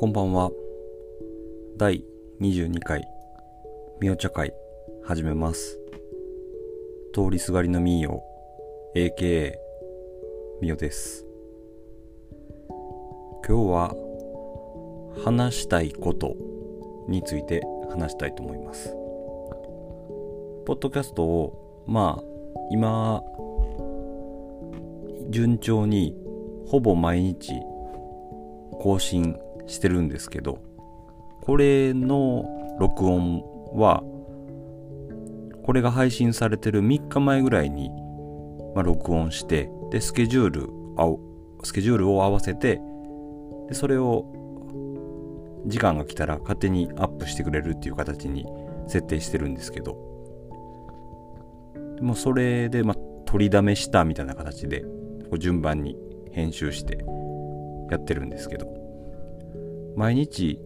[0.00, 0.50] こんばんは。
[1.76, 2.02] 第
[2.40, 3.06] 22回、
[4.00, 4.54] みお茶会、
[5.04, 5.78] 始めます。
[7.12, 8.24] 通りすがりのみーよ、
[8.96, 9.52] AKA、
[10.62, 11.26] みおです。
[13.46, 13.94] 今日は、
[15.22, 16.34] 話したいこと
[17.06, 18.96] について話したいと思います。
[20.64, 22.24] ポッドキャストを、まあ、
[22.70, 23.22] 今、
[25.28, 26.16] 順調に、
[26.68, 27.52] ほぼ毎日、
[28.78, 29.38] 更新
[29.70, 30.58] してるんですけど
[31.42, 33.42] これの録音
[33.74, 34.02] は
[35.64, 37.90] これが配信されてる3日前ぐらいに、
[38.74, 41.06] まあ、録音してでスケジュールあ
[41.62, 42.80] スケジュールを合わせて
[43.68, 44.26] でそれを
[45.66, 48.46] 時間が来たら勝手にアップしてくれるっていう形に
[48.88, 49.94] 設定してるんですけど
[52.00, 52.96] もうそれで、まあ、
[53.26, 55.96] 取りだめしたみたいな形でこう順番に
[56.32, 57.04] 編集して
[57.90, 58.79] やってるんですけど。
[60.00, 60.58] 毎日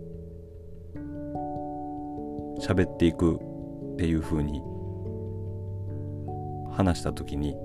[2.60, 4.62] 喋っていくっていう風に
[6.70, 7.56] 話した時に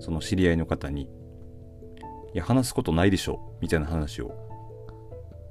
[0.00, 1.10] その知り合いの方に
[2.32, 4.32] 「いや話すことないでしょ」みたいな話を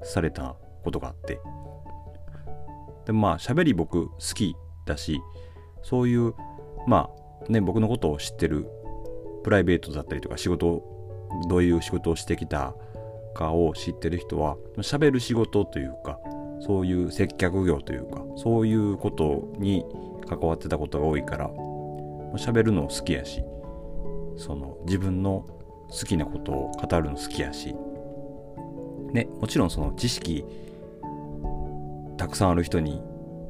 [0.01, 1.39] されたことがあって。
[3.05, 4.55] でまあ喋り僕好き
[4.87, 5.21] だし
[5.83, 6.33] そういう
[6.87, 7.11] ま
[7.47, 8.67] あね僕のことを知ってる
[9.43, 10.81] プライベートだったりとか仕事
[11.47, 12.73] どういう仕事をしてきた
[13.35, 16.17] かを知ってる人は喋る仕事というか
[16.61, 19.85] そういう接客業というかそういうことに
[20.27, 21.49] 関わってたことが多いから
[22.37, 23.43] 喋るの好きやし
[24.37, 25.45] その自分の
[25.89, 27.75] 好きなことを語るの好きやし
[29.11, 30.43] ねもちろんその知識
[32.17, 33.01] たくさんある人に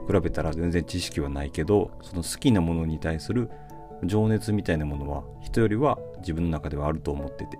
[0.08, 3.50] 比べたら全然知識はないけどその好きなものに対する
[4.04, 7.58] 情熱みたいなものは人よりは自分の中ではあると思ってて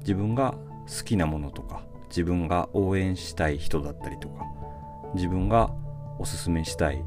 [0.00, 0.54] 自分が
[0.86, 4.44] 好きなものとか自分が応援したい人だったりとか
[5.14, 5.70] 自分が
[6.18, 7.02] おすすめしたい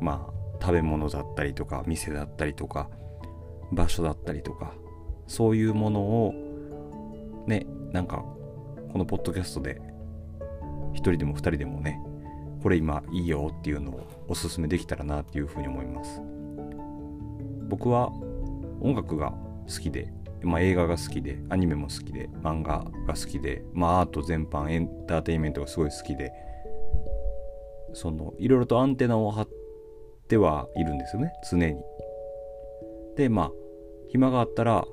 [0.00, 2.88] まあ食べ物だったりとか店だったりとか
[3.72, 4.74] 場所だったりとか
[5.26, 6.34] そういうものを
[7.46, 8.24] ねなんか
[8.92, 9.80] このポッドキャストで
[10.92, 12.00] 一人でも二人でもね
[12.62, 16.22] これ今いいよっていうのをおすすめできたらなっていうふうに思います。
[17.68, 18.10] 僕は
[18.80, 19.32] 音楽が
[19.66, 20.12] 好きで
[20.44, 26.32] まあ、映画が好きでアニメも好きで漫画が好きで、まあ、アート全般エンターテインメントがすごい好きで
[27.92, 29.48] そのいろいろとアンテナを張っ
[30.28, 31.80] てはいるんですよね常に。
[33.16, 33.50] でまあ
[34.08, 34.84] 暇があったら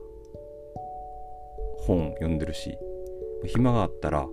[1.79, 2.77] 本読んでるし
[3.45, 4.27] 暇があったら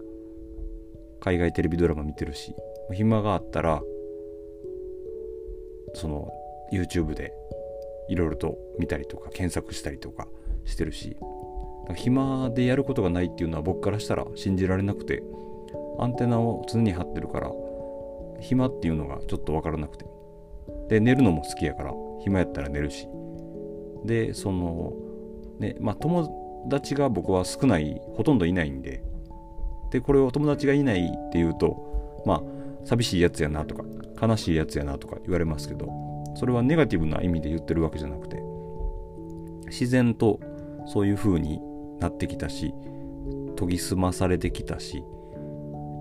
[1.20, 2.54] 海外テレビドラマ見てるし
[2.92, 3.82] 暇があったら
[5.94, 6.30] その
[6.72, 7.32] YouTube で
[8.08, 10.28] いろいろと見たりとか検索したりとか
[10.68, 11.16] してるし
[11.94, 15.22] 暇でやることがないっていうのは僕からしたら信じられなくて
[15.98, 17.50] アンテナを常に張ってるから
[18.40, 20.06] 暇っていうのがちょっと分からなくて。
[20.88, 23.08] で寝るのも好きやから暇やったら寝るし。
[24.04, 24.92] でその
[25.58, 29.02] ねまあ友達が僕は少ないほとんどいないんで。
[29.90, 32.42] でこれを友達がいないっていうとまあ
[32.84, 33.84] 寂しいやつやなとか
[34.20, 35.88] 悲しいやつやなとか言われますけど
[36.36, 38.42] それはネガティブな意味で言ってるわけじゃなくて
[39.66, 40.40] 自然と
[40.88, 41.60] そういう風に
[42.00, 42.74] なってきたし
[43.56, 45.04] 研ぎ澄まされてきたし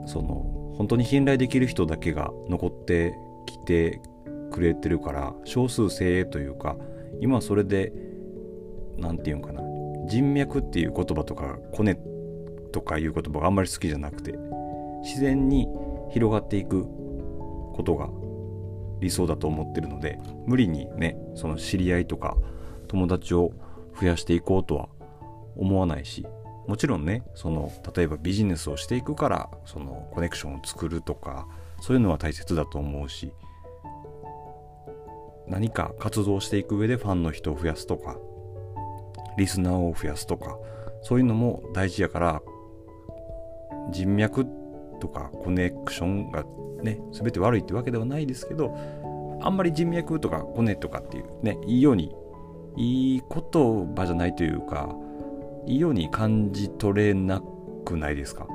[0.05, 3.15] その本当に信頼できる人だけが残って
[3.45, 4.01] きて
[4.51, 6.77] くれてるから少数精鋭というか
[7.19, 7.91] 今それで
[8.97, 9.61] 何て言うんかな
[10.07, 11.97] 人脈っていう言葉とかコネ
[12.71, 14.33] とかいう言葉があんまり好きじゃなくて
[15.03, 15.67] 自然に
[16.11, 16.83] 広がっていく
[17.73, 18.09] ことが
[18.99, 22.37] 理想だと思ってるので無理にねその知り合いとか
[22.87, 23.51] 友達を
[24.00, 24.90] 増やしていこうとは
[25.56, 26.25] 思わないし
[26.68, 31.47] もちろんねその例えばビジネスをしていくからそのコネクションを作るとか
[31.81, 33.31] そういうのは大切だと思うし
[35.47, 38.17] 何か活動していく上でファンの人を増やすとか
[39.38, 40.58] リスナーを増やすとか
[41.03, 42.41] そういうのも大事やから
[43.91, 44.46] 人脈
[45.00, 46.43] とかコネクションが
[46.84, 48.76] ね全て悪いってわけではないですけど
[49.41, 52.14] あんまり人脈とかコネとかっていうねいいように
[52.78, 54.96] いい言葉じゃないというか
[55.66, 57.41] いいように感じ取れな
[57.84, 58.47] くないですか？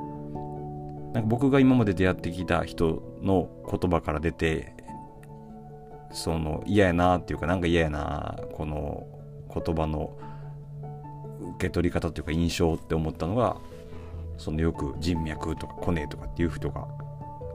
[1.12, 4.74] なんか僕が今まで出会ってきた人の言葉から出て
[6.12, 9.06] その嫌やなっていうかなんか嫌やなこの
[9.52, 10.16] 言葉の
[11.56, 13.56] 受け取り方っていうか印象って思ったのが
[14.38, 16.86] そのよく人脈とかコネとかっていう人が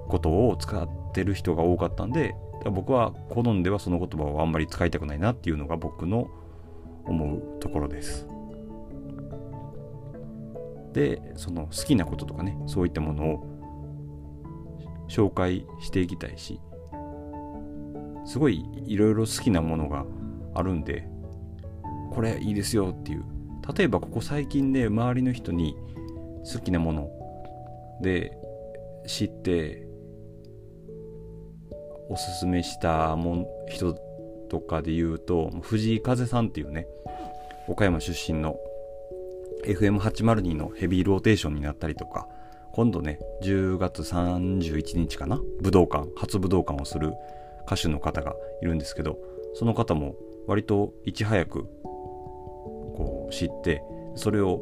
[0.08, 2.36] ことを使ってる人が多かったんで
[2.66, 6.28] 僕は好んではその言葉をあんまり使いたくないなっていうのが僕の
[7.08, 8.28] 思うところです。
[10.94, 13.58] でその好きなこととかねそういったものを
[15.08, 16.60] 紹介していきたいし
[18.26, 20.06] すごいいろいろ好きなものが
[20.56, 21.08] あるんで
[22.12, 23.24] これいいですよっていう
[23.76, 25.76] 例えばここ最近で周りの人に
[26.52, 27.10] 好きなもの
[28.02, 28.36] で
[29.06, 29.88] 知って
[32.10, 33.94] おすすめしたもん人
[34.48, 36.88] とかで言うと藤井風さんっていうね
[37.68, 38.56] 岡山出身の
[39.66, 42.28] FM802 のヘビーローテーションになったりとか
[42.72, 47.14] 今度ね10月31日かな武道館初武道館をする
[47.66, 49.18] 歌手の方がいるんですけど
[49.56, 50.16] その方も
[50.48, 51.64] 割といち早く
[52.96, 53.84] こう知って
[54.16, 54.62] それを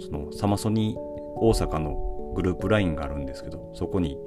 [0.00, 0.96] そのサマソニ
[1.36, 4.18] 大阪のグループ LINE があるんですけどそこに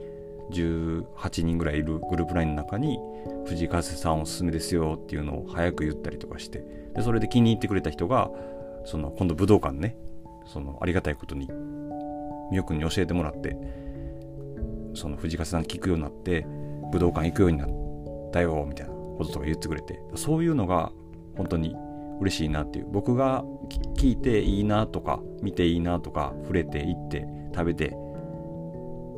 [0.51, 2.97] 18人ぐらいいるグループ LINE の中に
[3.45, 6.63] 藤井風さんおすすめですよっていうのを早く言ったりとかして
[6.95, 8.29] でそれで気に入ってくれた人が
[8.85, 9.95] その今度武道館ね
[10.45, 11.49] そのありがたいことに
[12.51, 13.57] みよくんに教えてもらって
[14.95, 16.45] その藤井風さん聞くようになって
[16.91, 17.69] 武道館行くようになっ
[18.31, 20.91] たよみたいなこととか言ってくれてそういうのが
[21.37, 21.75] 本当に
[22.19, 23.43] 嬉しいなっていう僕が
[23.95, 27.95] 聞いていいなとか見ていいなとか触れていって食べて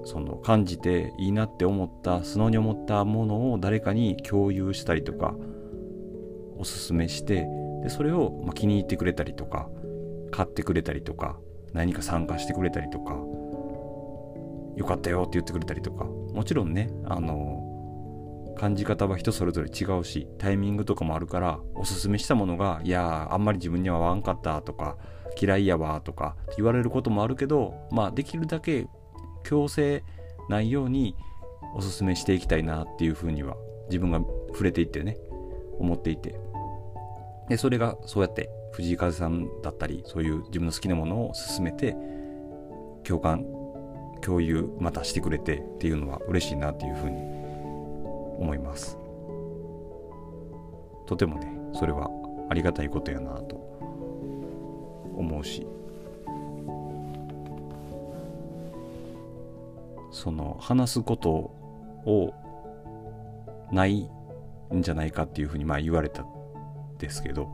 [0.04, 5.36] その感じていいなって思った素直に思ったものを誰かに共有したりとか
[6.58, 7.48] おすすめして
[7.84, 9.70] でそれをま気に入ってくれたりとか
[10.32, 11.38] 買ってくれたりとか
[11.74, 13.14] 何か参加してくれたりとか
[14.76, 17.68] よかったよって言ってくれたりとかもちろんねあの
[18.58, 24.98] 感じ方は人それぞれ違うしタイミングとかもあるからおすすめしたものがいやあんまり自分には合わんかったとか
[25.40, 28.88] 嫌いやわとか言われることもあるけどまあできるだけ
[29.44, 30.04] 強制
[30.50, 31.16] ないように
[31.76, 33.56] おすすめしていきたいなっていうふうには
[33.88, 35.18] 自分が触れていってね
[35.80, 36.40] 思っていて。
[37.50, 41.98] でそれがそうやって藤井風さんだったりそういう自分の好きなものを勧めて
[43.04, 43.46] 共感
[44.22, 47.18] 共有またしてくれてっていうのは嬉しいなっていうふうに
[48.40, 48.98] 思います。
[51.08, 52.10] とてもねそれは
[52.50, 53.56] ありがたいことやなと
[55.18, 55.68] 思うし。
[60.12, 62.34] その話すことを
[63.72, 64.10] ない
[64.74, 66.28] んじゃないかっていうふうにまあ言われたん
[66.98, 67.50] ですけど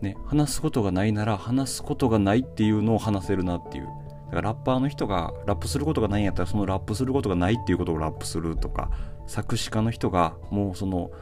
[0.00, 3.88] ね話すことがないなら話すことがないっていうのを話せるなっていう。
[4.26, 8.90] だからラッパーの人がラップすることがないんやったらそのラップすることがないっていうことをラップするとか
[9.28, 11.12] 作詞家の人がもうその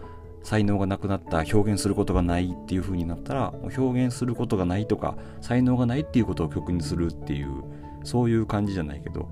[0.42, 7.62] 才能がなくなった表現することがないっていう風になったら表現することがないとか才能がないっていうことを曲にするっていう
[8.04, 9.28] そういう感じじゃないけど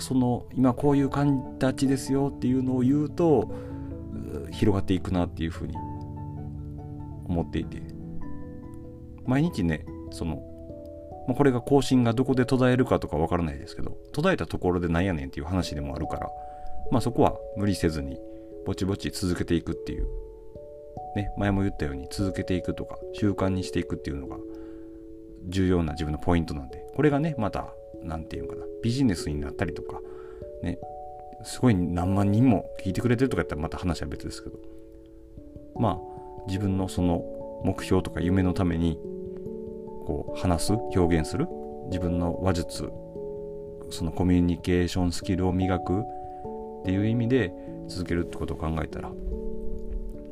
[0.00, 3.50] その今こういう形ですよっていうのを言うと
[4.50, 5.74] 広がっていくなっていう風に
[7.26, 7.94] 思っていて。
[9.26, 10.42] 毎日ねその
[11.26, 16.28] まあ、これが更新がどこで途絶えるかとかわからないですけど途絶えたところでなんやねんっていう話でもあるから
[16.90, 18.18] まあそこは無理せずに
[18.66, 20.06] ぼちぼち続けていくっていう。
[21.16, 24.36] ね前も言ったように続けていくとか習慣にしていくっていうのが
[25.46, 27.72] 重要な自分のポイントなんでこれがねまた
[28.04, 30.00] 何て言うのかなビジネスになったりとか
[30.62, 30.78] ね
[31.42, 34.58] すごい何万人も聞いてくれてるとかやったらまた話は別ですけど
[35.76, 35.98] まあ
[36.46, 37.24] 自分のその
[37.64, 38.98] 目標とか夢のために
[40.06, 41.46] こう話す表現する
[41.86, 42.90] 自分の話術
[43.90, 47.52] そのコミュニケーションスキルを磨くっていう意味で
[47.88, 49.10] 続けるってことを考えたら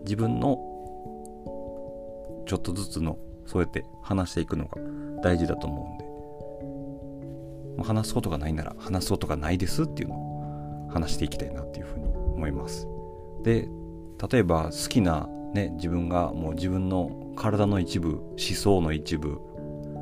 [0.05, 0.59] 自分の
[2.47, 4.79] ちょっとずつのそうやって話していくのが
[5.23, 6.02] 大事だと思うんで、
[7.79, 12.87] 話すことがないなら話すことがないですっていうのを話していきたいなっていうふうに思います。
[13.43, 13.69] で
[14.31, 19.41] 例えば好きなね自分がもう自分の体の一部思想の一部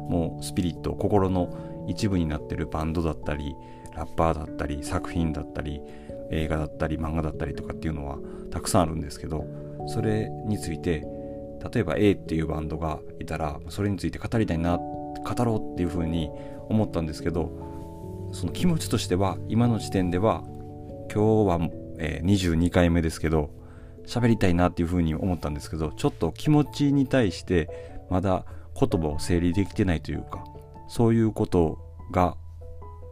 [0.09, 3.55] もうスピリット心の一部になってるバンドだったり
[3.95, 5.81] ラッパーだったり作品だったり
[6.31, 8.19] 映画だったり漫画だったりとかっていうのは
[8.51, 9.47] たくさんあるんですけど
[9.87, 11.07] それについて
[11.73, 16.31] 例えば A っていうバンドがいたらそれについて語りたいな語ろうっていうふうに
[16.71, 20.43] 思ったんですけどその気持ちとしては今の時点では
[21.13, 23.51] 今日は、えー、22回目ですけど
[24.07, 27.69] 喋りたいなっていうふうに思ったんですけどちょっと気持ちに対して
[28.09, 28.47] まだ
[28.79, 30.45] 言葉を整理できてないというか
[30.89, 31.79] そういうこと
[32.11, 32.37] が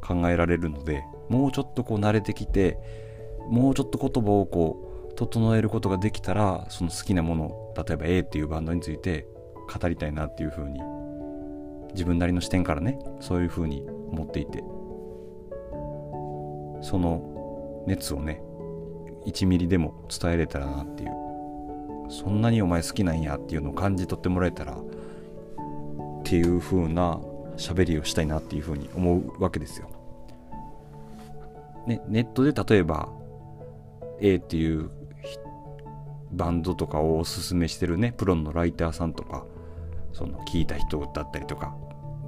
[0.02, 2.78] 考えられるのでもうちょっとこう慣れてきて
[3.50, 9.26] もうちょっと言葉をこう整えることができたらその好きなもの例えば A っていうバンドについて
[9.80, 10.80] 語りたいなっていうふうに
[11.92, 14.62] 自分なりの視点からねそういうふうに思っていて
[16.83, 18.42] その熱をね
[19.26, 21.11] 1ミリでも伝えれたらなっていう
[22.09, 24.85] そんなにお前好きなんやっていうのを感じ取ってもらえたらっ
[26.25, 27.21] ていう風な
[27.57, 29.90] 喋りをしたいなっていう風に思うわけですよ。
[31.87, 33.09] ね、ネットで例えば
[34.21, 34.90] A っていう
[36.33, 39.47] バンドとかをおすすめしてるねプロのライターさんとか
[40.18, 41.76] その聞いた人だったりとか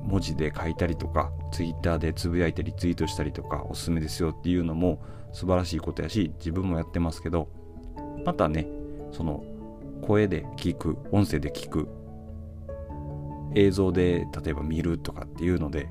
[0.04, 7.48] 文字で書いたりとかツイッターでつぶやいたりツイートしたりとかおすすめですよっていうのも素晴らしいことやし自分もやってますけど
[8.24, 8.68] またね
[9.10, 9.42] その
[10.02, 11.88] 声で聞く音声で聞く
[13.56, 15.88] 映像で例えば見るとかっていうので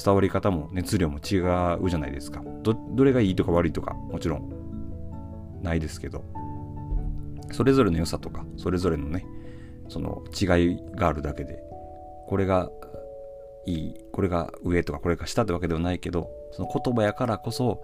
[0.00, 1.42] 伝わり方も熱量も違
[1.82, 2.44] うじゃないですか。
[2.62, 6.24] どどれがいいとか悪いとかもちろんないですけど
[7.50, 9.26] それぞれの良さとかそれぞれのね
[9.90, 11.62] その違いがあるだけで
[12.28, 12.70] これが
[13.66, 17.82] いいこれが上とかこれが下ってわけではないけどその言葉やからこそ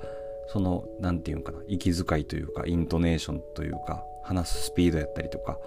[0.48, 5.58] その何て言うんかな息遣いというかイントネーションというか話すスピードやったりとか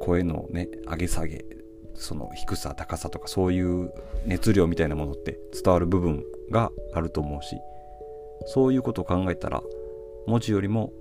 [0.00, 1.44] 声のね上げ下げ
[1.94, 3.92] その低さ高さとかそういう
[4.24, 7.56] 熱量みたいなものって伝わる部分があると思うし
[8.46, 9.62] そういうことを考えたら
[10.26, 10.92] 文字よりも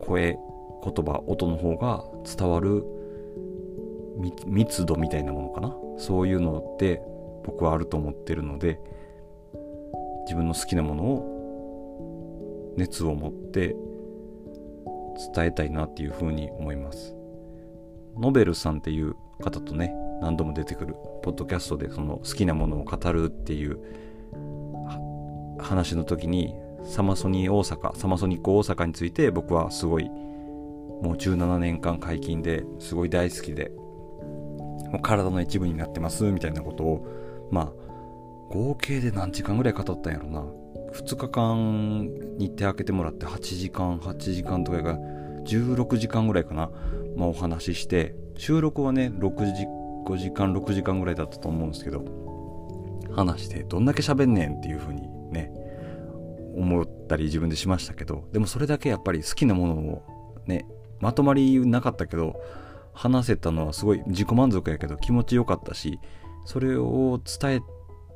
[0.00, 0.36] 声
[0.82, 2.84] 言葉音の方が伝わる
[4.46, 5.74] 密度みたいなものかな？
[5.98, 7.02] そういうのって
[7.44, 8.80] 僕はあると思ってるので
[10.24, 13.74] 自分の好きなものを熱を持って
[15.34, 17.14] 伝えたいなっていうふうに思います。
[18.18, 23.78] ノベルさんっていう方とね何度も出てくるポッドキャストでその好きなものを語るっていう
[25.58, 26.54] 話の時に
[26.84, 33.72] サマソニー大阪サマソニック大阪について僕はすごいもう17年間解禁ですごい大好きで
[34.92, 37.72] もう体の一部になってますみたいなことをまあ
[38.50, 40.44] 合計で何時間ぐらい語ったんやろな。
[40.92, 44.98] 2日間日程開けてもらって8時間8時間とかが
[45.44, 46.70] 16時間ぐらいかな、
[47.16, 49.66] まあ、お話しして収録はね6時
[50.06, 52.04] 5時間6時間ぐらいだったと思うんですけど
[53.14, 55.50] 話してどんだけ喋んねんっていう風にね
[56.54, 60.02] 思ったり自分でしましたけどでもそれだけやっぱり好きなものを
[60.46, 60.66] ね
[61.00, 62.40] まとまりなかったけど
[62.92, 65.98] 話せたのはすごい自己満足やけど気持ちよかったし
[66.44, 67.60] それを伝え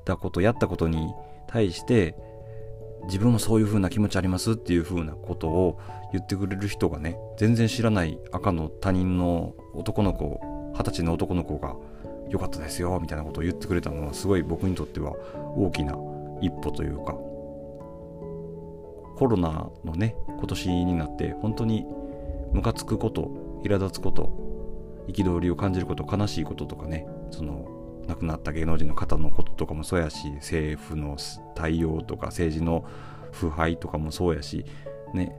[0.05, 1.15] たことやったことに
[1.47, 2.17] 対して
[3.05, 5.81] 自分もそういう風な気持ちありますっていう風なことを
[6.13, 10.41] 言ってくれる人がね全然知らない赤の他人の男の子
[10.75, 11.77] 二十歳の男の子が
[12.29, 15.13] 良かったですよみたいなことを言ってくれたのはすごい僕にとっては
[15.57, 15.97] 大きな
[16.41, 17.13] 一歩というか
[19.17, 21.87] コロナのね今年になって本当に
[22.53, 23.31] ムカつくこと
[23.65, 24.46] 苛立つこと
[25.09, 27.69] 憤りを感じること悲しいこととかねその
[28.07, 31.17] 亡くなった芸能人の方のこととかもそうやし政府の
[31.55, 32.85] 対応とか政治の
[33.33, 34.65] 腐敗とかもそうやし
[35.13, 35.35] ね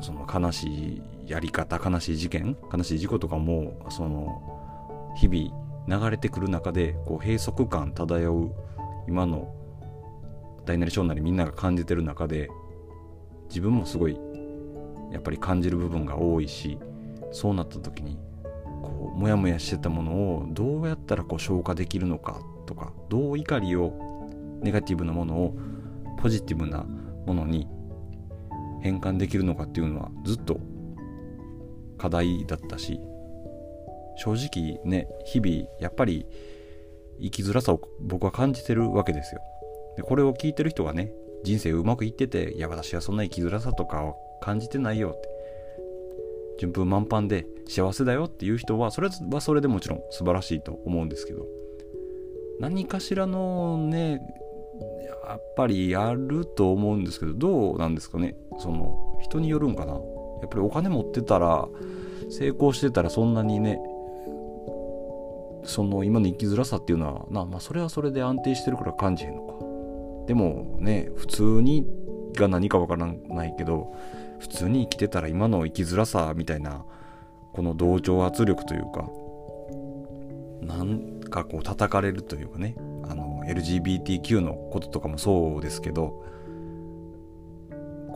[0.00, 8.54] その悲しいやり方悲しい事件悲しい事故とかもその日々流れてくる中でこう閉塞感漂う
[9.08, 9.54] 今の
[10.64, 12.50] 大なり小なりみんなが感じてる中で
[13.48, 14.18] 自分もすごい
[15.12, 16.78] やっぱり感じる部分が多いし
[17.32, 18.18] そうなった時に
[18.82, 23.92] こうモヤモヤしてたものをどうやったらこう消化できるのかとかどう怒りを
[24.60, 25.56] ネガティブなものを
[26.20, 26.84] ポジティブな
[27.26, 27.66] ものに
[28.82, 30.60] 変換できるのかっていうのはずっと
[31.98, 33.00] 課題だったし
[34.16, 36.26] 正直ね日々やっぱり
[37.20, 39.40] 生きづらさを僕は感じてるわけですよ。
[39.96, 41.12] でこれを聞いてる人がね
[41.44, 45.31] 人生うまくいってていや私はそんな生きづらさとかを感じてないよって。
[46.58, 51.46] 順風満帆で幸せだよっていう人はそれはそれでもちろん素晴らしいと思うんですけど
[52.60, 54.20] 何かしらのね
[55.26, 58.36] やっぱりやると思うんですけどどうなんですかね。
[58.58, 59.92] その人によるんかな。
[59.94, 59.98] や
[60.46, 61.68] っぱりお金持ってたら
[62.28, 63.78] 成功してたらそんなにね
[65.64, 69.54] その今の生きづらさっていうのはな、まあ、それはそれで安定してるから感じへんのか。
[70.26, 71.86] でもね普通に
[72.34, 73.92] が何かわからないけど
[74.42, 76.84] 普通に生きてたら今の生きづらさみたいな
[77.52, 79.08] この同調圧力というか
[80.60, 82.74] なんかこう叩かれるというかね
[83.08, 86.24] あの LGBTQ のこととかもそうですけど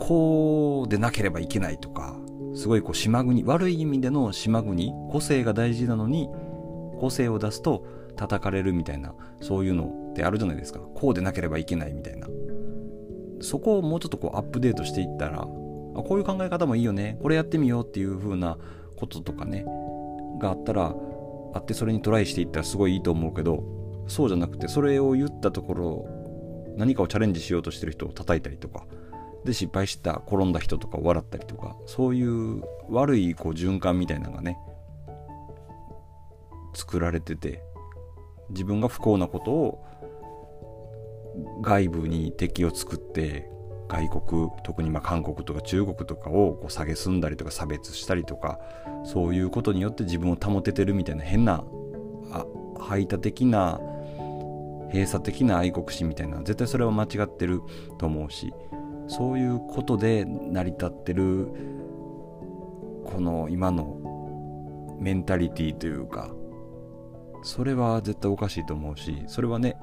[0.00, 2.16] こうでなければいけないとか
[2.56, 6.28] すごいこう島国悪い意味での島国個性が大事なのに
[6.98, 10.80] 個性を出すと叩かれるみたいなそういうのってあるじゃないですか。
[10.80, 12.26] こうでなければいけないみたいな。
[13.42, 15.46] そこをもうちょっとこうアップデートしていったら
[15.96, 17.18] あこういう考え方もいいよね。
[17.22, 18.58] これやってみようっていう風な
[18.96, 19.64] こととかね。
[20.38, 20.94] があったら
[21.54, 23.64] あってそれにトライしていったらすごいいいと思うけど
[24.06, 26.06] そうじゃなくてそれを言ったところ
[26.76, 28.84] 何かをチャレンジしようとしてる人を叩いたりとか
[29.44, 34.58] で失敗した転んだ人とか笑ったりとかそういう悪いこう循環みたいなのがね
[36.74, 37.62] 作られてて
[38.50, 39.84] 自分が不幸なことを
[41.62, 43.50] 外部に敵を作って
[43.88, 48.58] 外国特にま韓国とか中国とかをこう蔑んだりとか差別したりとか
[49.04, 51.64] そういうことによって自分を保ててるみたいな変な
[52.32, 52.44] あ
[52.78, 53.80] 排他的な
[54.92, 57.62] 閉鎖的な愛国心みたいな絶対それは間違ってる
[57.98, 58.52] と思うし
[59.08, 61.46] そういうことで成り立ってる
[63.04, 66.30] この今のメンタリティというか
[67.42, 69.76] それは絶対おかしいと思うしそれはね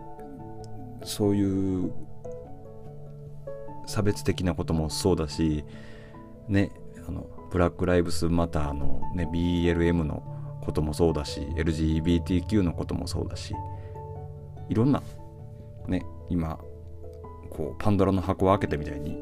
[1.04, 1.94] そういう
[3.86, 5.64] 差別的なこともそうだし
[6.48, 6.72] ね
[7.08, 10.24] あのブラック・ライブスマターの、ね、BLM の
[10.62, 13.54] こともそうだし LGBTQ のこともそうだし
[14.70, 15.04] いろんな
[15.88, 16.58] ね今
[17.50, 19.18] こうパンドラの箱を開けたみたいに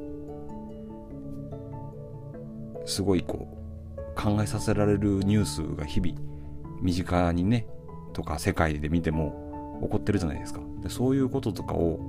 [2.86, 3.48] すごいこ
[3.98, 6.14] う考えさせられるニュースが日々
[6.82, 7.68] 身近にね
[8.14, 10.60] とか世界で見ても起こってるじゃないですか。
[10.82, 12.00] でそういうこととかを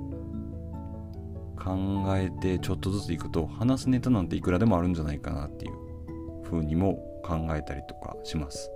[1.57, 5.73] 考えてちょっとずついくと話すネタなんていくらでもあるんじゃないかなっていう
[6.43, 8.71] ふうにも考えたりとかします。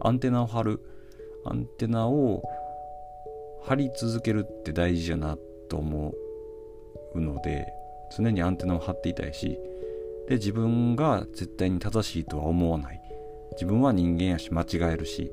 [0.00, 0.80] アンテナを張る
[1.44, 2.42] アンテナを
[3.64, 5.36] 張り続けるって大事やな
[5.68, 6.14] と思
[7.14, 7.66] うので
[8.16, 9.58] 常にアンテナを張っていたいし
[10.28, 13.02] で自分が絶対に正しいとは思わない。
[13.52, 15.30] 自分は人間やし間違えるし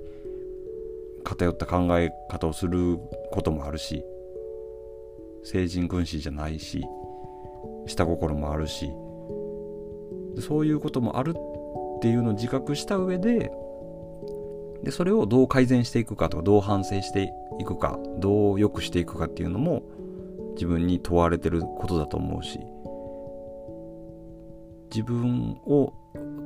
[1.24, 2.98] 偏った考え方をする
[3.32, 4.04] こともあるし
[5.44, 6.84] 聖人君子じゃないし
[7.88, 8.92] 下心もあるし。
[10.42, 13.52] そういうこともあるっていうのを自覚した上で
[14.84, 19.84] でそれをどう改善していくかとかどう反省していくかどう良くしていくかっていうのも
[20.54, 22.60] 自分に問われてることだと思うし
[24.90, 25.94] 自分を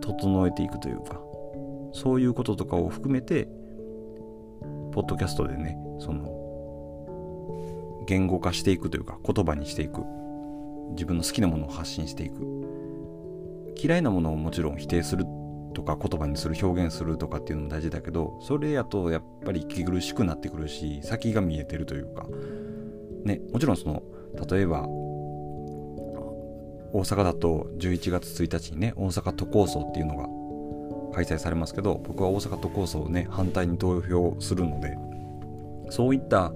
[0.02, 1.22] 整えていくというか
[1.94, 3.48] そういうこととかを含めて
[4.92, 6.43] ポッドキャストでねその
[8.06, 10.02] 言語化していくというか言葉にしていく。
[10.92, 12.36] 自分の好きなものを発信していく。
[13.82, 15.26] 嫌いなものをもちろん否定する
[15.74, 22.28] とか言葉にする表現するとかっていうのも大事だけどそれやとやっぱり息苦しくなってくるし先が見えてるというか。
[23.24, 24.04] ねもちろんその
[24.50, 24.88] 例えば
[26.96, 30.28] 大阪だと11月1日にね大阪都構想っていうのが
[31.16, 34.96] 開催されますけど僕は大阪都構想をね反対に投票するので
[35.90, 36.54] そういった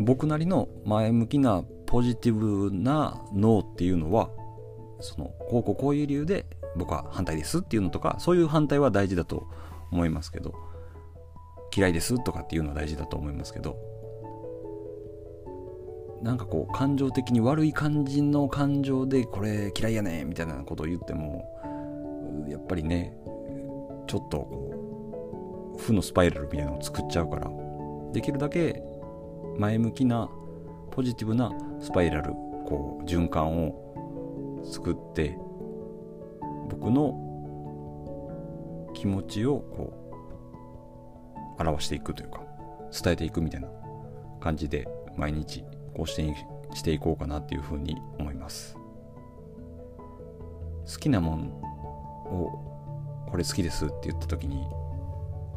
[0.00, 4.30] 僕なりの前向きなポジティブな脳っていうのは
[5.00, 9.46] そのこうこうこういう理由で僕は反対ですっていうのとかそういう反対は大事だと
[9.92, 10.54] 思いますけど
[11.74, 13.76] 嫌いですとかっていうのは大事だと思いますけど
[16.22, 21.44] なんかこう感情的に悪い感じの感情でこれ嫌いやねみたいなことを言っても
[22.48, 23.16] やっぱりね
[24.06, 27.50] ちょっとこう負のスパイラルみたいなのを作っちゃうから
[28.12, 28.82] できるだけ
[29.60, 30.30] 前向きな
[30.90, 32.32] ポジティブなスパイラル
[32.66, 35.36] こう循環を作って
[36.70, 37.14] 僕の
[38.94, 39.92] 気持ちをこ
[41.58, 42.40] う表していくというか
[42.90, 43.68] 伝えていくみたいな
[44.40, 45.62] 感じで毎日
[45.94, 46.24] こうして
[46.72, 48.78] していこうかなっていうふうに思います。
[50.90, 51.48] 好きなもん
[52.30, 54.66] をこれ好きですって言った時に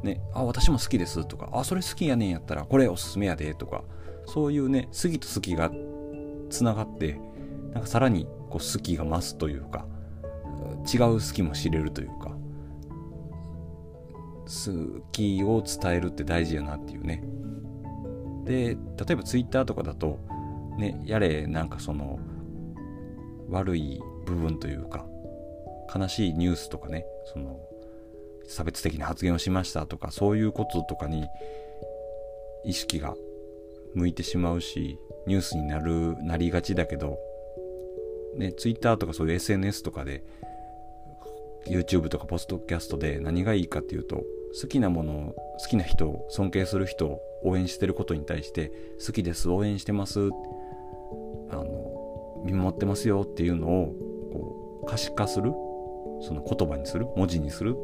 [0.03, 3.83] ね、あ、私も好きですとか、あ、それ好きやねんやったら、これおすすめやでとか、
[4.25, 5.71] そういうね、好きと好きが
[6.49, 7.19] つながって、
[7.73, 9.85] なんかさらにこう好きが増すというか、
[10.93, 12.31] 違う好きも知れるというか、
[14.43, 17.23] 好きを伝えるって大事やなっていうね。
[18.45, 18.77] で、例
[19.11, 20.19] えばツイッターとかだと、
[20.77, 22.19] ね、やれなんかその
[23.49, 25.05] 悪い部分というか、
[25.93, 27.59] 悲しいニュースとかね、その
[28.47, 31.25] 差別的な発言をしましたとかそういうこととかに
[32.65, 33.15] 意識が
[33.93, 37.17] 向いてしまうしニュースになるなりがちだけど
[38.37, 40.23] ね Twitter とかそういう SNS とかで
[41.67, 44.23] YouTube とかポストキャストで何がいいかっていうと
[44.61, 48.71] 好きなものを好きな人を尊敬する人を応援してることに対して
[49.05, 50.19] 好きです応援してます
[51.49, 53.85] あの見守ってますよっていうのを
[54.33, 55.51] こう可視化する
[56.21, 57.75] その言葉にする文字にする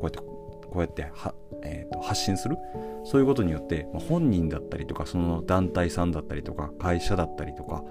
[0.00, 2.56] こうやってこうやっては、えーと、発信する？
[3.04, 7.84] そういうことによって、まあ、本人だったりとかその団体さんだったりとか会社だったりとか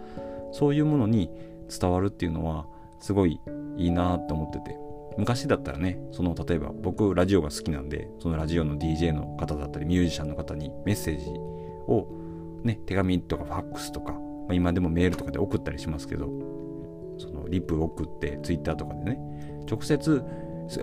[0.51, 1.31] そういうものに
[1.69, 2.67] 伝わるっていうのは
[2.99, 3.39] すごい
[3.77, 4.77] いいなと思ってて。
[5.17, 11.25] 昔だったらねその例えば僕ラジオが好きなんでそのラジオの DJ の方だったりミュージシャンの方にメッセージ
[11.87, 12.07] を
[12.63, 14.19] ね手紙とかファックスとか、ま
[14.51, 16.29] あ、今でもメールとかで送ったりしますけど
[17.17, 19.19] そのリプ送って Twitter とかでね
[19.67, 20.23] 直接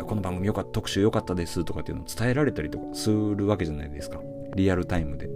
[0.06, 4.20] この番組よかった、特集良かったですとかっていうのを伝えられたりとかするわけじゃないですか。
[4.54, 5.28] リアルタイムで。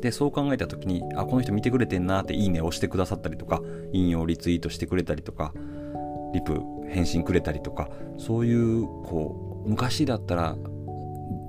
[0.00, 5.52] でそう考えた時にあこの人見てくれてんなっていいね押してくださったりとか引用リツイートしてくれたりとか
[6.32, 10.56] リプ返信くれたりとかそういうこう昔だったら、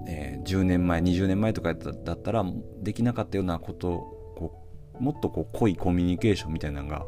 [0.08, 2.46] えー、10年前20年前とかだったら
[2.82, 3.90] できなかったようなこと
[4.38, 4.66] こ
[5.00, 7.06] うもっとこう濃いコミュニケーションみたいなのが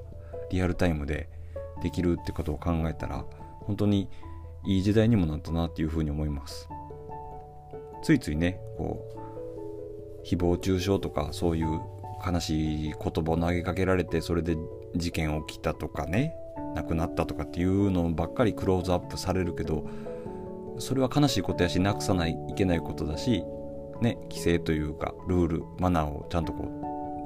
[0.51, 1.29] リアルタイムで
[1.81, 3.25] できるってことを考えたら
[3.61, 4.09] 本当に
[4.65, 6.69] いい時代にもなったなっていうふうに思います。
[8.01, 11.81] ついついねこう誹謗中傷とかそういう
[12.25, 14.57] 悲しい言葉を投げかけられてそれで
[14.95, 16.33] 事件起きたとかね
[16.75, 19.87] 亡くなったとかっていうのばっかりクローズアップされるけど
[20.77, 23.43] それは悲しいことやしなくさないいけないことだし
[24.01, 26.69] ね規制というかルールマナーをちゃんとこ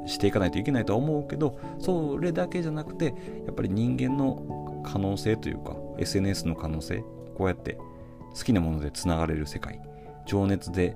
[0.06, 3.14] うしていかないといけないとは思うけどそれだけじゃなくて
[3.46, 7.04] やっぱり人間の可能性というか SNS の可能性
[7.36, 7.78] こうやって
[8.36, 9.80] 好きなものでつながれる世界
[10.26, 10.96] 情熱で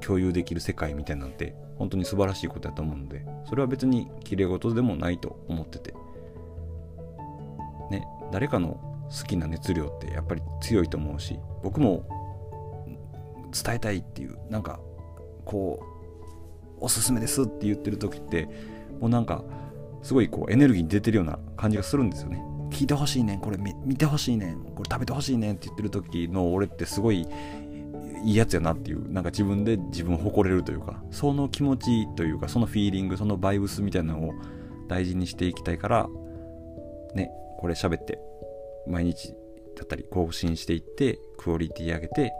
[0.00, 5.94] 共有できる世界みたいなんて本当に素晴らしいことだと思うのでそれは別に綺麗事でもないと思ってて。
[7.92, 12.04] ね誰かの好きな熱量ってやっぱり強いと思うし僕も
[13.52, 14.80] 伝えたいっていうなんか
[15.44, 15.80] こ
[16.80, 18.48] うおすすめですって言ってる時って
[18.98, 19.44] もうなんか
[20.02, 22.42] すごいこうエネルギーに出てるような感じがするんですよね。
[22.72, 23.40] 聞いてほしいねん。
[23.40, 24.64] これ見てほしいねん。
[24.74, 27.26] これ食べてほしいねんって言ってる時の俺ってすごい
[28.24, 29.12] いいやつやなっていう。
[29.12, 34.32] なんか自分で自分を誇れるというかその気持ちというかそのフィーリングそのバイブスみたいなのを
[34.88, 36.08] 大事にしていきたいから
[37.14, 38.18] ねこれ喋って
[38.86, 39.34] 毎日
[39.76, 42.32] だったり更新していってクオリティ上げて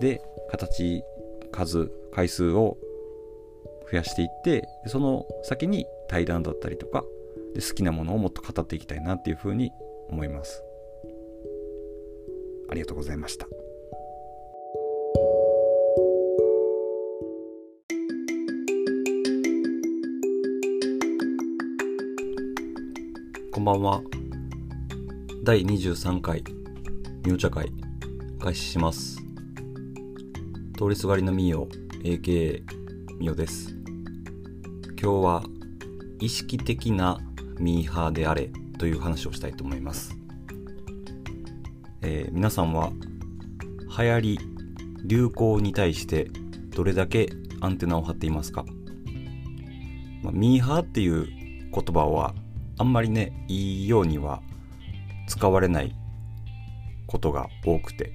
[0.00, 1.04] で形
[1.52, 2.76] 数回数を
[3.90, 7.04] 増やしていってその先に対談だったりとか
[7.54, 9.70] で好きなものをもっと語っていきたいなっていうふうに
[10.10, 10.62] 思います。
[12.68, 13.46] ありがとうございました。
[23.52, 24.02] こんばんは。
[25.44, 26.42] 第23回
[27.24, 27.70] 入茶会
[28.40, 29.18] 開始します。
[30.76, 31.68] 通りすがりのみお
[32.02, 32.64] AKA
[33.20, 33.76] みおです。
[35.00, 35.44] 今日は
[36.18, 37.20] 意識的な
[37.58, 40.16] ミーハーであれという話をしたいと思います、
[42.02, 42.92] えー、皆さんは
[43.96, 44.38] 流行り
[45.04, 46.30] 流行に対して
[46.70, 47.28] どれだけ
[47.60, 48.64] アンテナを張っていますか、
[50.22, 52.34] まあ、ミーハーっていう言葉は
[52.78, 54.42] あんまりねいいようには
[55.28, 55.94] 使われない
[57.06, 58.12] ことが多くて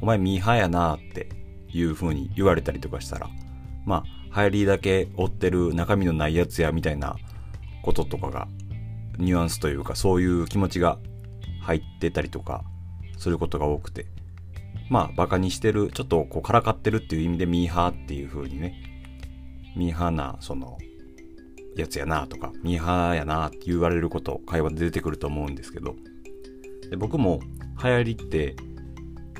[0.00, 1.28] お前ミーハーやなって
[1.72, 3.28] いう風に言われたりとかしたら
[3.84, 7.16] まあ流行りだけ追ってる中身のないやつやみたいな
[7.82, 8.48] こととかが
[9.18, 10.98] ニュアンスというかそういう気持ちが
[11.62, 12.64] 入ってたりとか
[13.18, 14.06] することが多くて。
[14.90, 18.74] まあバカにしてるちょっとこうからかってるっていう意味でミーハーっていう風にね。
[19.76, 20.78] ミーハーなその
[21.76, 25.94] やつやなとかミーハーやなって言われること会話で出てくると思うんですけど。
[26.90, 27.38] で僕も
[27.82, 28.56] 流行りって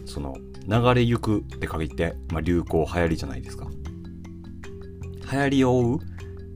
[0.04, 0.36] その
[0.68, 3.68] 流れゆくって限って、まあ、流行流行りじゃないですか。
[5.32, 5.98] 流行りを追う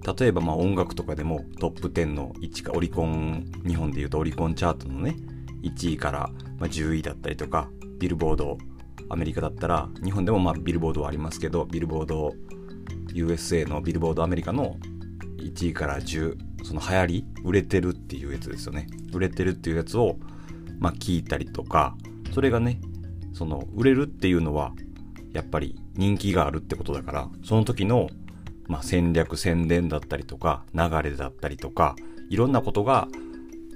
[0.05, 5.17] 例えばまあ音楽とかでもトップ10の1かオリコン日本でいうとオリコンチャートのね
[5.63, 8.59] 1位からま10位だったりとかビルボード
[9.09, 12.35] アメリカだったら日本でもまあビルボードはありますけどビルボード
[13.15, 14.77] USA のビルボードアメリカの
[15.39, 18.87] 1位から10その流行り売れてるっていうやつですよね。
[19.13, 20.17] 売れてるっていうやつを
[20.79, 21.97] まあ聞いたりとか
[22.33, 22.81] それがね
[23.33, 24.73] その売れるっていうのは
[25.33, 28.09] やっぱり人気があるってことだからその時の
[28.67, 31.97] まあ戦略宣伝だったりとか流れだったりとか
[32.31, 33.09] いろんなことが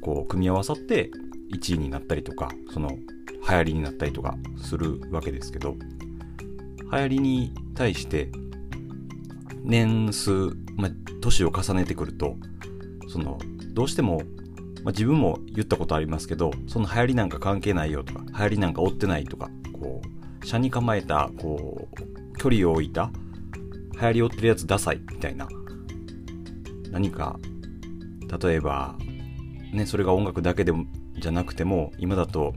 [0.00, 1.10] こう組み合わさって
[1.52, 5.76] 1位になったりとかその流行りになったりとかするわけですけど
[6.90, 8.30] 流行りに対して
[9.62, 10.30] 年数、
[10.76, 12.36] まあ、年を重ねてくると
[13.08, 13.38] その
[13.74, 14.18] どうしても、
[14.82, 23.10] まあ、自分も言ったことありますけどその流行りなんか関係ないよとか流行りなんか追ってないとかこう車に構えたこう距離を置いた
[24.00, 25.48] 流行り追ってるやつダサいみたいな
[26.90, 27.38] 何か
[28.40, 28.96] 例えば
[29.72, 30.86] ねそれが音楽だけでも
[31.18, 32.54] じゃなくても今だと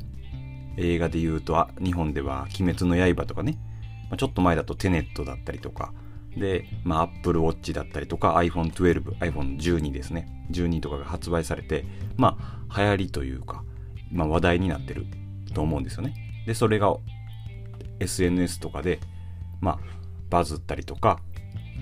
[0.77, 3.58] 映画で言うとあ日本では「鬼滅の刃」とかね、
[4.10, 5.93] まあ、ちょっと前だと「テネット」だったりとか
[6.38, 10.27] で、まあ、Apple Watch だったりとか iPhone12、iPhone12 ですね。
[10.51, 11.86] 12とかが発売されて、
[12.17, 12.38] ま
[12.69, 13.63] あ、流行りというか、
[14.12, 15.06] まあ、話題になってる
[15.54, 16.13] と思うんですよね。
[16.45, 16.95] で、それが
[17.99, 18.99] SNS とかで、
[19.60, 19.80] まあ、
[20.30, 21.19] バズったりとか、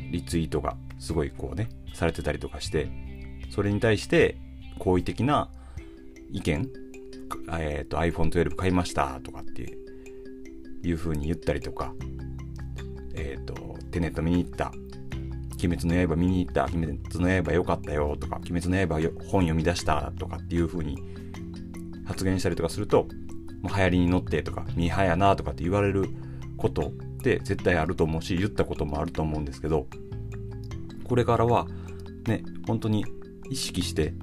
[0.10, 2.90] リツイートがすごいこうね、されてたりとかして、
[3.50, 4.38] それに対して
[4.78, 5.50] 好意的な
[6.32, 6.70] 意見、
[7.52, 9.78] えっ、ー、と iPhone12 買いましたとかって
[10.84, 11.94] いう風に言ったりとか、
[13.16, 14.72] えっ、ー、とテネット見に行った
[15.62, 20.98] 鬼滅の刃見に行った鬼滅の刃良かったよとか鬼滅の刃本読み出したとかっていう風に
[22.06, 23.08] 発言したりとかすると
[23.62, 26.06] もう流行りに乗ってとかミーハやなとかって言われる
[26.56, 29.88] ことって絶対あると思うし言ったこともあると思うんですけど
[31.04, 31.68] これからは
[32.28, 33.06] ね本当に
[33.50, 34.14] 意識して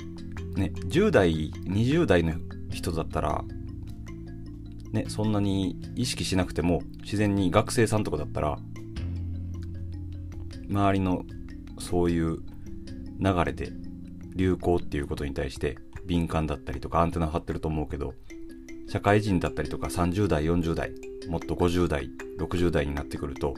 [0.56, 2.34] ね10代20代の
[2.70, 3.44] 人だったら
[4.92, 8.58] ねそんなに意識しなくても自然に学生さんとかだったら
[10.70, 11.24] 周りの
[11.78, 12.38] そういう
[13.20, 13.70] 流れで
[14.34, 18.14] 流行っていうことに対して敏感だったりとかアンテナ張ってると思うけど
[18.88, 20.92] 社会人だったりとか30代40代
[21.28, 23.54] もっと50代60代になってくると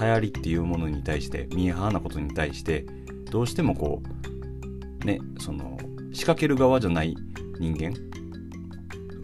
[0.00, 2.86] 流行りっていうものに対してミーハーなことに対して
[3.30, 4.02] どうしてもこ
[5.02, 5.76] うねその
[6.12, 7.16] 仕掛ける側じゃない
[7.58, 7.94] 人間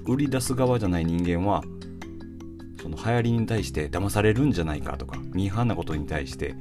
[0.07, 1.63] 売り出す側じゃない人間は
[2.83, 6.55] その流行りに対して騙されるんじゃないかとかミーハーなことに対して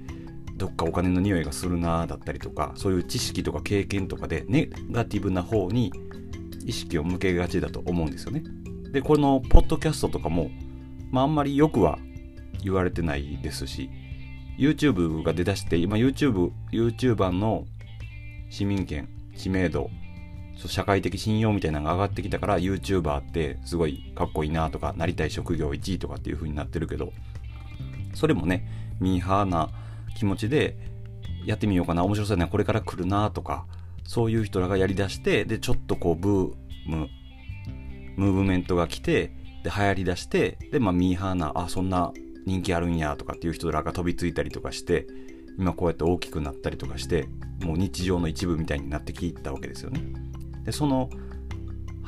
[0.56, 5.92] どっかお金の匂いがするなだったりとかそういう知識とか経験とかでネガティブな方に
[6.66, 8.44] 意識を向けがちだと思うんですよね。
[8.92, 10.52] でこのポッドキャストとかも、
[11.13, 11.99] まあ、あんまりよくは
[12.63, 13.89] 言われてないですし
[14.58, 17.65] YouTube が出だして今 YouTube YouTuber の
[18.49, 19.91] 市民権知名度
[20.58, 27.13] 社会的信用みたいなのが上がってきたから YouTuber ってすごいかっこいいなとかなりたい職業1位とかっていう風になってるけど
[28.15, 28.67] それもね
[28.99, 29.69] ミーハーな
[30.17, 30.78] 気持ちで
[31.45, 33.67] やってみようかな面白そうやなこれから来るなとか
[34.04, 36.54] そういう人らがやりだしてでちょっとこうブー
[36.88, 37.08] ム
[38.15, 39.32] ムーブメントが来て
[39.63, 42.13] で流行りだしてでまあミーハーなあそんな
[42.45, 45.08] 人気あるんやとかっていう人らが飛びついたりとかして
[45.58, 47.28] 今こうやって大きくなったりとかして
[47.62, 50.02] もう日常の一部みたいになってきたわけですよね。
[50.63, 51.10] でその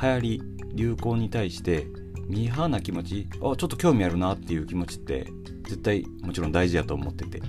[0.01, 0.41] 流行り
[0.73, 1.87] 流行に対して
[2.27, 5.27] ミーハーな気持ちあちょっと興味あるなっていう気持ちって
[5.63, 7.41] 絶対もちろん大事やと思ってて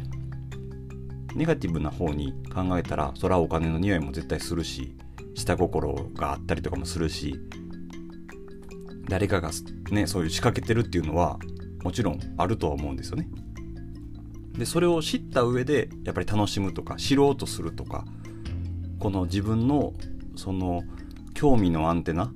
[1.35, 4.97] ネガティブな方に考えたらそらお金の匂いも絶対するし
[5.35, 7.39] 下心があったりとかもするし
[9.09, 9.51] 誰かが
[9.91, 11.39] ねそういう仕掛けてるっていうのは
[11.83, 13.29] もちろんあるとは思うんですよね。
[14.53, 18.05] でそれを知った上でやっぱり楽しむとか知ろうとするとか
[18.99, 19.93] この自分の
[20.35, 20.83] その
[21.35, 22.33] 興味のアンテナ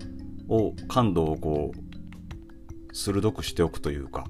[0.49, 4.27] を感度をこう鋭くしておくというか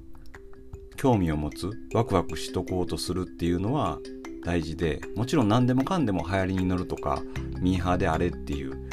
[0.96, 3.98] 興味を持つワクワクしとこうとするっていうのは
[4.44, 7.22] 大事でもちろん何でもかんでも流行りに乗るとか
[7.61, 8.88] ミーハーであれっていう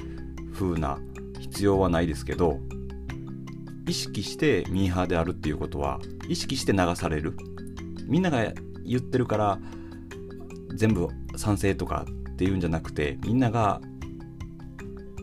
[0.53, 0.99] 風な
[1.39, 2.59] 必要はないですけど
[3.87, 7.35] 意識してミーハーであるっていうことは意識して流される。
[8.05, 8.53] みんなが
[8.85, 9.59] 言ってるから
[10.75, 13.81] 全部賛成とかっていうんじゃなくてみんなが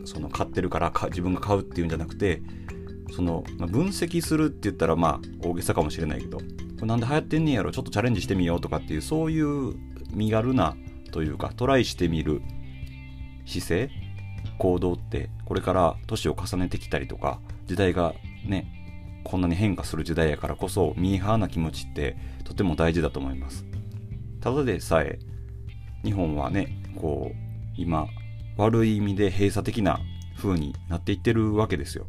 [0.05, 2.41] その買ってるから自分が買うっていうんじゃなくて
[3.15, 6.45] その、まあ、分析するって言ったらまあ大げさかもしれないけどこ
[6.81, 9.73] れなんで流行ってんねやろちょっとチャレンジしてみようとかっていうそういう
[10.11, 10.75] 身軽な
[11.11, 12.41] というかトライしてみる
[13.45, 13.89] 姿勢
[14.57, 18.13] 行動ってこれから年を重ねてきたりとか時代が
[18.47, 23.65] ねこんなに変化する時代やからこそミーハーな気持ちってとても大事だと思います。
[24.39, 25.19] ただでさえ
[26.03, 27.35] 日本はねこう
[27.75, 28.07] 今
[28.57, 29.99] 悪い意味で閉鎖的な
[30.37, 32.05] 風になっていってるわけですよ。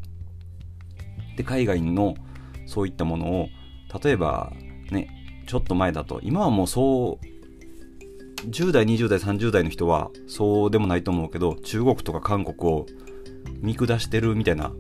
[1.37, 2.14] で海外の
[2.66, 3.49] そういったものを
[4.03, 4.53] 例えば
[4.90, 5.09] ね
[5.46, 12.87] ちょっと前だと今はもうそう10代20代30代の人はそうでもないと思うけど中国とか韓国を
[13.61, 14.72] 見下してるみたいな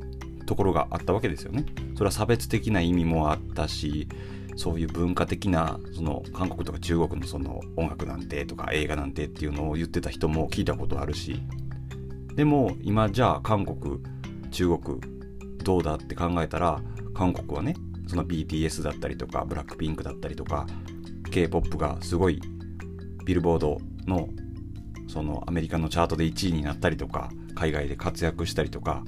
[0.46, 1.66] ところがあったわけですよね。
[1.94, 4.08] それは差別的な意味もあったし
[4.56, 11.42] そういう文化的なその韓国とか中国のその音楽なんてとか映画なんてっていうのを言ってた人も聞いたことあるし
[12.34, 13.98] でも今じゃあ韓国
[14.50, 15.00] 中国
[15.62, 16.80] どうだって考えたら
[17.14, 17.74] 韓国はね
[18.06, 20.66] その BTS だったりとかブラックピンクだったりとか
[21.30, 22.40] K-POP がすごい
[23.24, 24.28] ビルボードの
[25.08, 29.04] そのアメリカのチャートで1位になったりとか海外で活躍したりとか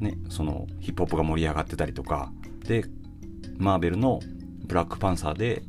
[0.00, 2.32] ね、そのヒップホップが盛り上がってたりとか
[2.66, 2.84] で
[3.58, 4.20] マーベルの
[4.66, 5.62] ブラックパンサーで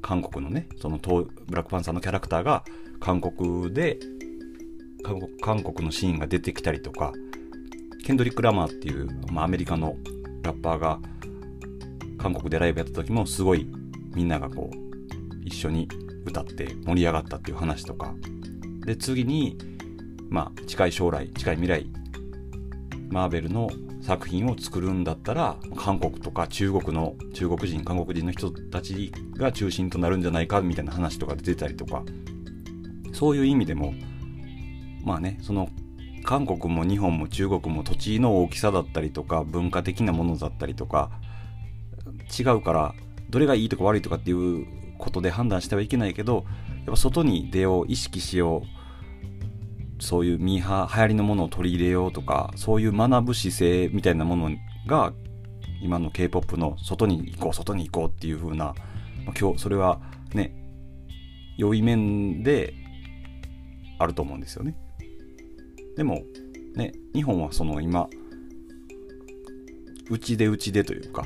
[0.00, 2.64] 韓国のねそのブラックパンサーのキャラクターが
[3.00, 3.98] 韓国で
[5.42, 7.12] 韓国のシーンが出てきたりとか
[8.04, 9.96] ケンドリック・ラマーっていう、まあ、アメリカの
[10.42, 11.00] ラッパーが
[12.18, 13.68] 韓国でライブやった時もすごい
[14.14, 14.76] みんながこう
[15.44, 15.88] 一緒に
[16.24, 18.14] 歌って盛り上がったっていう話とか。
[18.84, 19.56] で次に
[20.28, 21.86] まあ近い将来近い未来
[23.10, 23.70] マーベルの
[24.02, 32.02] 作品を作るんだったら韓国とか中国の中国人韓国人の人たちが中心となるんじゃないかみたいな話とか出てたりとか。
[33.14, 33.94] そういう意味でも
[35.04, 35.70] まあねその
[36.24, 41.10] 韓国も日本も中国も土地の大きさだったりとか文化的なものだったりとか
[42.38, 42.94] 違うから
[43.30, 44.66] どれがいいとか悪いとかっていう
[44.98, 46.44] ことで判断してはいけないけど
[46.78, 48.83] やっぱ外に出よう意識しよう
[50.04, 54.50] そういうミーハー流行りのものを取り入れようとかそういう学ぶ姿勢みたいなもの
[54.86, 55.12] が
[55.82, 58.74] 今の K-POP の外に行こう外に行こうっていう風な、
[59.26, 60.00] ま、今日それは
[60.34, 60.54] ね
[61.56, 62.74] 良い面で
[63.98, 64.76] あると思うんですよね。
[65.96, 66.22] でも
[66.74, 68.08] ね日本はその今
[70.10, 71.24] うちでうちでというか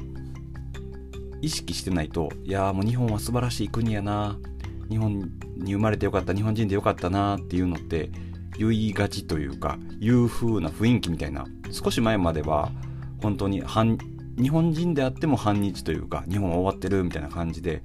[1.41, 4.39] 意識してないといやもう日本は素晴らしい国やな
[4.89, 5.19] 日本
[5.57, 8.11] に生まれてよかった日本人でよかったなっていうのって
[8.59, 12.71] 言いがちというかいう風な雰囲気みたいな少し前までは
[13.23, 13.99] 本当に反
[14.41, 17.83] 日本人であっても反日というか日本は終わってるみたいな感じで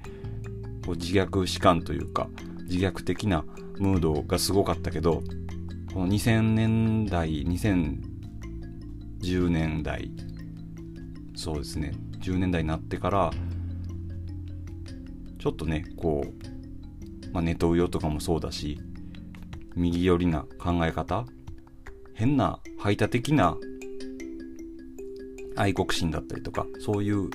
[0.84, 2.28] こう自虐史観というか
[2.68, 3.44] 自虐的な
[3.78, 5.22] ムードがすごかったけど
[5.92, 10.10] この2000年代2010年代
[11.34, 13.30] そうですね10年代になってから
[15.38, 18.80] ちょっとねこう、まあ、ネトウヨとかもそうだし
[19.76, 21.26] 右寄りな考え方？
[22.14, 23.56] 変な排他的な
[25.56, 27.28] 愛国心だったりとかそういう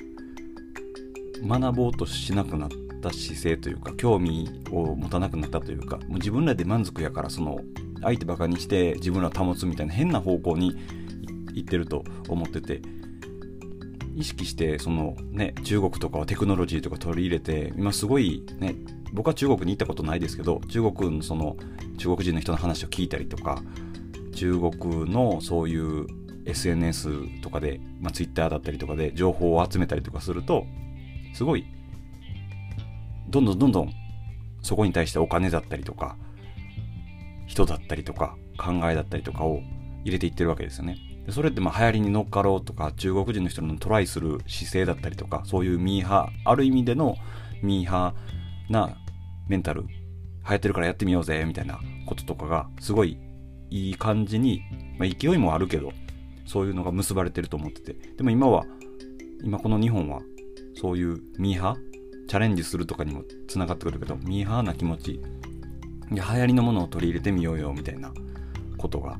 [1.46, 2.68] 学ぼうとしなくなっ
[3.02, 7.60] た姿勢というか興味を持たなくなったというかもう自分らで満足やからその
[8.02, 10.74] 相手バカにして自分ら保つみたいな変な方向に
[11.52, 12.82] 行ってると思ってて
[14.14, 18.74] 意識してそのね中国とかはテクノロジーとか取り入れて今すごいね
[19.12, 21.56] 僕は中国に行ったことないですけど中国のその
[21.98, 23.62] 中国人の人の話を聞いたりとか
[24.34, 26.06] 中国のそういう
[26.46, 30.64] SNS とかで、まあ、Twitter だったりとかで情報を集めたりとかすると
[31.34, 31.66] すごい
[33.28, 33.92] どんどんどんどん
[34.62, 36.16] そこに対してお金だったりとか
[37.46, 39.60] 人だったりとか考えだったりとかを
[40.04, 40.98] 入れていってるわけですよね。
[41.26, 47.16] でそれってまあ流行りに乗っかろうとか中国人の人のトライする姿勢だったりとかそういうミーハーある意味での
[47.62, 48.96] ミーハーな
[49.50, 49.88] メンタル流
[50.46, 53.18] 行ってるからやってみようぜみたいなこととかがすごい
[53.68, 54.62] いい感じに、
[54.96, 55.92] まあ、勢いもあるけど
[56.46, 57.94] そういうのが結ばれてると思ってて。
[58.16, 58.64] でも今は
[59.42, 60.20] 今この日本は
[60.80, 65.20] そういうミーハーチャレンジするとかにもつながってくるけどミーハーな気持ち
[66.12, 68.12] 流行りのものを取り入れてみようよみたいな
[68.78, 69.18] ことが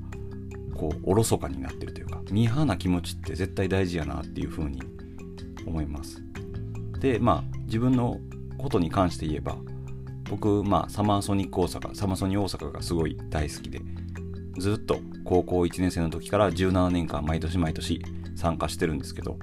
[0.77, 4.81] こうおろそかになってるというかミーハーな気持ちって絶対大事やなっていうふうに
[5.67, 6.23] 思います。
[7.01, 8.21] でまあ自分の
[8.59, 9.57] ことに関して言えば
[10.31, 13.81] 僕まあサマーソニック大阪サマーソニ大阪がすごい大好きで
[14.59, 18.01] ずっと高校1年生の時から17年間毎年毎年
[18.37, 19.39] 参加してるんですけど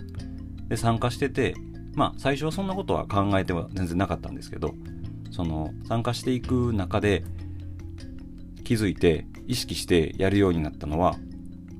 [0.69, 1.55] で参加してて
[1.93, 4.73] まあ最初はそんなことは考えては全然なかったんですけど
[5.31, 7.25] その参加していく中で
[8.63, 11.15] 気づいて意識してやるようになったのは、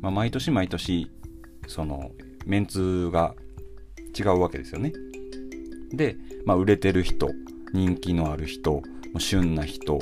[0.02, 1.10] まあ、毎年毎年
[1.68, 2.12] その
[2.46, 3.36] メンツが
[4.18, 4.94] 違うわけですよね。
[5.92, 6.16] で、
[6.46, 7.30] まあ、売れてる人
[7.74, 8.82] 人気のある人
[9.18, 10.00] 旬な人。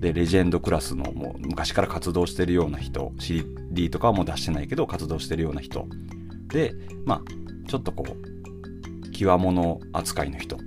[0.00, 3.12] でレジェンドクラスのもう昔から活動してるような人。
[3.18, 5.86] CD とかはもう出してないけど活動してるような人。
[6.48, 7.22] でまあ
[7.68, 10.58] ちょっとこう極物扱いの人。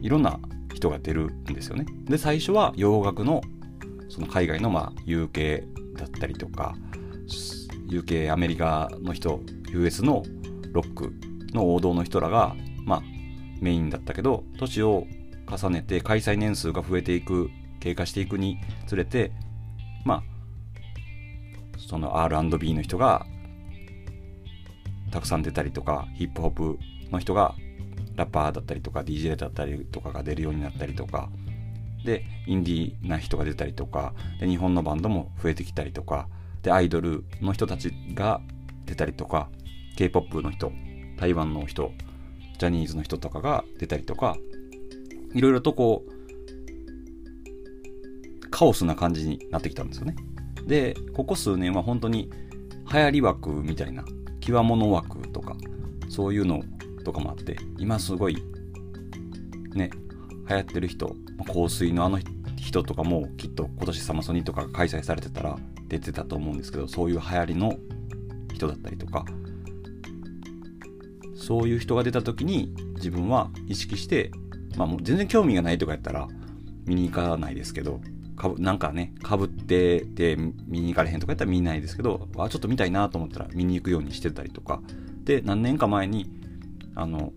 [0.00, 0.40] いろんな
[0.74, 1.86] 人が出るんですよね。
[2.04, 3.42] で最初は洋楽の
[4.08, 5.64] その海外のまあ UK
[5.96, 6.74] だったりとか
[7.88, 9.40] UK アメリカの人
[9.70, 10.22] US の
[10.72, 11.12] ロック
[11.54, 13.02] の王道の人らがまあ
[13.60, 15.06] メインだったけど年を
[15.46, 17.50] 重ねて開催年数が増えていく
[17.80, 19.32] 経過していくにつれて
[20.04, 20.22] まあ
[21.78, 23.26] その R&B の人が
[25.10, 26.78] たくさん出たりとかヒップホップ
[27.10, 27.54] の人が
[28.16, 31.28] ラッパーだったりとか DJ だったりとかが出るようになったりとか
[32.04, 36.28] でインディーな人が出たりとかで日本のバンドも増えてきたりとか
[36.62, 38.40] でアイドルの人たちが
[38.86, 39.48] 出たりとか
[39.96, 40.72] K-POP の人
[41.18, 41.92] 台湾の人
[42.58, 44.36] ジャニーズの人とかが出たりとか
[45.34, 46.12] いろいろとこう
[48.50, 50.16] カオスな感じになってきたんですよね。
[50.66, 52.30] でここ数年は本当に
[52.92, 54.04] 流行り枠みたいな
[54.40, 55.56] 極物枠とか
[56.08, 56.62] そういうの
[57.04, 58.36] とかもあって今すごい
[59.74, 59.90] ね
[60.48, 61.16] 流行ってる人
[61.46, 62.20] 香水のあの
[62.56, 65.58] 人とかもきっと今年サマソニとかが開催されてたら
[65.88, 67.76] 出てたと思うんですけどそういう流行りの
[68.54, 69.24] 人だったりとか
[71.34, 74.30] そういう人が出た時に自分は意識して
[74.76, 76.28] まあもう全然興味がないとかやったら
[76.86, 78.00] 見に行かないですけど
[78.36, 84.80] かぶなんかねかぶってて見に行かれへんとかやったら見ないですけどあちょっと見たいなと思ったら見に行くようにしてたりとか。
[85.24, 86.28] で何年か前に
[86.96, 87.32] あの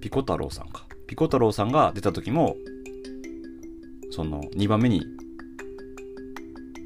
[0.00, 0.86] ピコ太郎さんか。
[1.06, 2.56] ピコ太郎さんが出た時も
[4.10, 5.02] その2番目に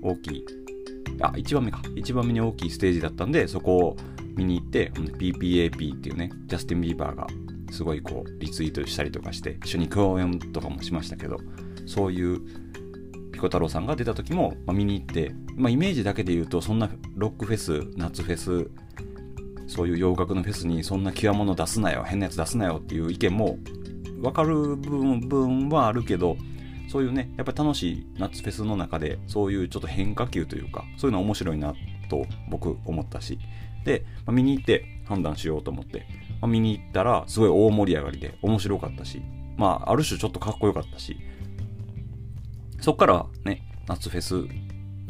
[0.03, 0.45] 大きい
[1.21, 1.79] あ1番目か。
[1.97, 3.97] 1番目に大きいステージだったんでそこを
[4.37, 7.27] 見に行って PPAP っていうねジャスティン・ビーバーが
[7.75, 11.39] すごいこうリツイートしたりとかして一緒に共演とかもしましたけど
[11.87, 12.41] そういう
[13.33, 18.71] ピコ太郎さんが出た時も、まあ、見に行って、まあ、イメージだけで言うとそんなロックフェス夏フェス
[19.67, 23.59] そういう洋楽のフェスにそんな極物出すなよ変なやつ出すなよっていう意見も
[24.21, 26.37] 分かる部分はあるけど
[26.89, 31.75] そういうねやっぱり楽しい夏フェスの中でそういうちょっと変化球というかそういうの面白いな
[32.09, 33.39] と僕思ったし。
[33.85, 36.07] で、まあ、見に行って判断しようと思って、
[36.45, 39.23] まあ、見に行ったらすごい大盛り上がりで面白かったし
[39.57, 41.17] まあある種ちょっとかっこよかったし
[42.83, 44.45] そっからね夏フェス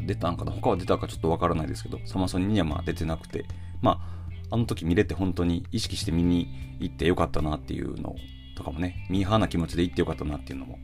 [0.07, 3.47] 出たんかな他は出たかちょっとわからないですけどサマソニにはまあ出てなくて
[3.83, 4.01] ま
[4.49, 8.15] ああの時見れて本当に意識して見に行ってよかったなっていうの
[8.57, 10.79] とかもねミーハーな気持ちで行ってよかったなっていうのも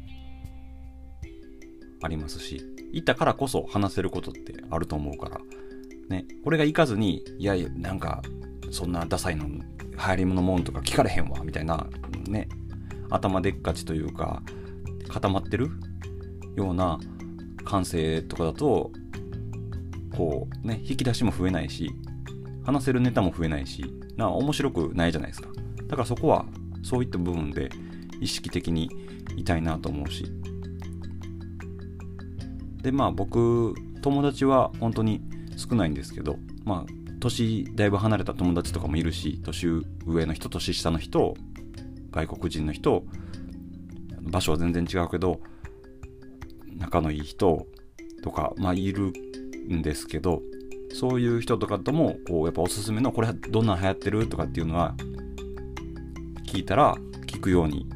[2.03, 5.39] ありますし行ったからこそ話せることってあると思うから
[6.09, 8.21] ねこれが行かずにいやいやなんか
[8.73, 9.47] そんなダサいの
[10.01, 11.87] 流行り物もんとか聞かれへんわみたいな
[12.27, 12.49] ね
[13.11, 14.43] 頭でっかちというか
[15.09, 15.69] 固まってる
[16.57, 16.99] ような
[17.65, 18.91] 感性とかだと
[20.17, 21.91] こうね引き出しも増えないし
[22.65, 23.85] 話せるネタも増えないし
[24.17, 25.49] な面白くないじゃないですか。
[25.87, 26.45] だからそこは
[26.83, 27.71] そういった部分で
[28.21, 28.91] 意識的に
[29.37, 30.25] いたいなと思うし。
[32.83, 35.21] でまあ僕友達は本当に
[35.57, 39.69] 少ないんですけどまあ年だいぶ離れた友達とかもいるし年
[40.07, 41.35] 上の人年下の人
[42.11, 43.05] 外国人の人
[44.21, 45.41] 場所は全然違うけど
[46.77, 47.67] 仲のいい人
[48.23, 49.13] とか、まあ、いる
[49.71, 50.43] んですけど
[50.93, 54.95] そういう人とかともこうやっぱおすすめのこれどんなん流行ってるとかっていうのは
[56.47, 56.97] 聞いたら
[57.27, 57.87] 聞くように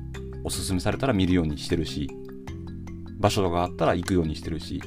[0.45, 2.09] おすすめされたら見るようにしてるし
[3.19, 4.81] 場所があったら行くようにしてるし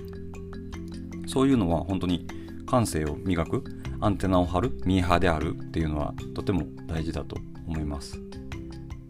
[1.27, 2.25] そういうのは本当に
[2.65, 3.63] 感性を磨く
[3.99, 7.37] アンテナを張るミーハーであるっていうのはとても大事だと
[7.67, 8.19] 思います。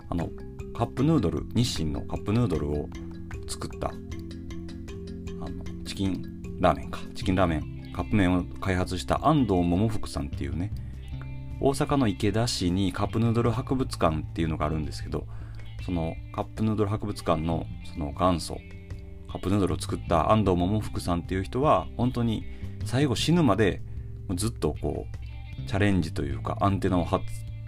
[0.10, 0.30] あの
[0.76, 2.90] カップヌードル日清のカップヌードルを
[3.48, 3.92] 作ったあ
[5.50, 6.24] のチキン
[6.60, 7.00] ラーメンか。
[7.16, 10.72] チキンラーメンカップ麺を開発した安藤桃福さんっていうね
[11.60, 15.26] 大阪の池田市にカップヌードル博物館っていうのがあるんですけど
[15.84, 18.60] そのカップヌードル博物館のその元祖
[19.32, 22.46] カップヌードルを作った安藤桃福さんっていう人は本当に
[22.86, 23.82] 最後死ぬまで
[24.36, 25.08] ずっとこ
[25.64, 27.22] うチャレンジというかアンテナを張っ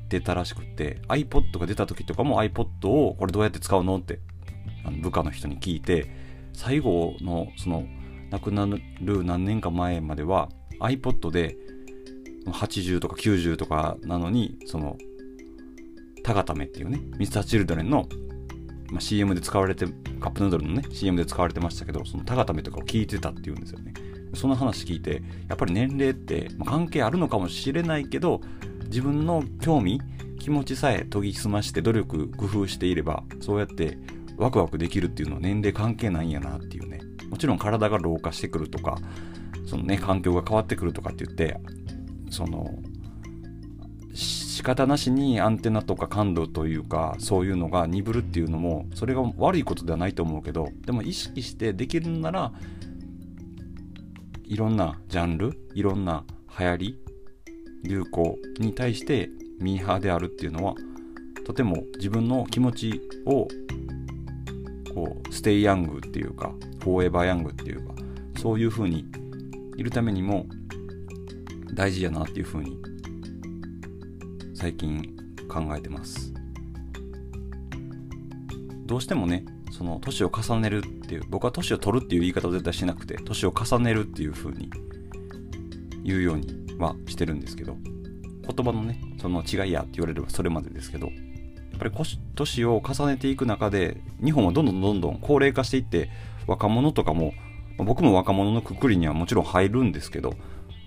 [0.09, 4.19] てたらしくて iPod が出た時とかも iPod をこれどうやって使うのって
[4.85, 6.11] あの部下の人に聞いて
[6.53, 7.85] 最後のその
[8.31, 8.67] 亡くな
[9.01, 10.49] る何年か前までは
[10.79, 11.57] iPod で
[12.45, 14.97] 80とか90とかなのにその
[16.23, 18.07] タガタメっていうねミスターチルドレンの、
[18.91, 19.85] まあ、CM で使われて
[20.19, 23.93] カップヌードルのね CM で使われてましたけどそのタガタメとかを聞いてたっていうんですよね。
[24.33, 28.41] その話聞いてやっぱり年齢って関係あるのかもしれないけど
[28.85, 30.01] 自分の興味
[30.39, 33.97] 気持ちさえ研ぎ澄まして努力工夫していればそうやって
[34.37, 37.01] ワクワクできるっていうのは年齢関係ないんやなっていうね。
[37.29, 38.97] もちろん体が老化してくるとか
[39.65, 41.59] そのね環境が変わってくるとかって言って
[42.31, 42.79] その
[44.13, 52.51] 仕方なしにアンテナとか感度というかそういうのが鈍るっていうのもそれが悪いことではないと思うけどでも意識してできるなら
[54.49, 56.25] いろんなジャンルいろんな
[56.59, 56.99] 流行り
[57.83, 59.29] 流行に対して
[59.59, 60.73] ミーハーであるっていうのは
[61.45, 63.47] とても自分の気持ちを
[64.91, 66.51] こうステイヤングっていうか
[66.83, 67.93] フォーエバーヤングっていうか
[68.41, 69.05] そういう風に
[69.77, 70.47] いるためにも
[71.75, 72.75] 大事やなっていう風に
[74.55, 75.15] 最近
[75.47, 76.33] 考えてます。
[78.87, 84.69] どうしてもねその年を重ねるっていう僕は年を取るっていう言い方を絶対しなくて年を重ねるっていう風に
[86.03, 87.75] 言うようにはしてるんですけど
[88.47, 91.13] 言葉のねその違いやって言われればそれまでですけどや
[91.77, 91.91] っぱり
[92.35, 96.11] 年を重ねていく中で日本はどんどんどんどん高齢化していって
[96.45, 97.33] 若者とかも
[97.79, 100.35] 僕も若者のくくりにはもちろん入るんですけど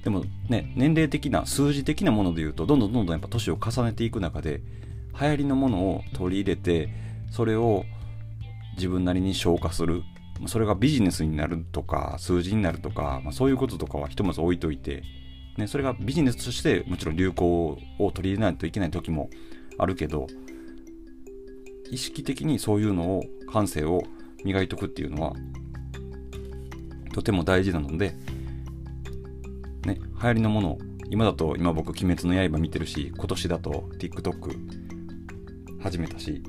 [0.05, 4.61] でもね年齢的な数字的なもので言うとどんどんどんどんやっぱ年を重ねていく中で
[5.21, 6.91] 流行りのものを取り入れて
[7.29, 7.85] それを
[8.77, 10.03] 自分なりに消化する。
[10.49, 15.03] それがビジネスになるとか数字になるとか、まあ、そういうこととかはひとまず置いといて、
[15.57, 17.47] ね、それがビジネスとしてもちろん流行
[17.99, 19.31] を取り入れないといけない時も
[19.79, 20.27] あるけど
[21.91, 23.23] 意識的にそういうのを
[23.53, 24.03] 感性を
[24.45, 25.35] 磨いておくっていうのは
[27.13, 28.17] とても大事なので、
[29.85, 30.79] ね、流行りのもの
[31.11, 34.57] 今だと今僕「鬼滅の刃」見てるし今年だと TikTok
[35.81, 36.43] 始めたし